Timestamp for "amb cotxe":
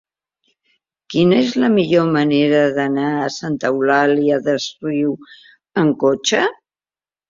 5.87-6.47